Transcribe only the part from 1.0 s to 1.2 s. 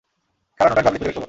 বের করো।